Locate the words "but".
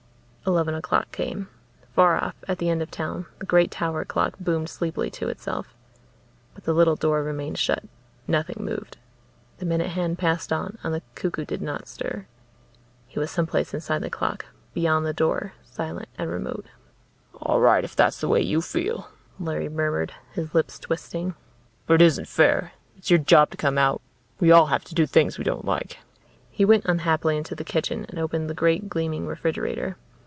6.55-6.63, 21.85-22.01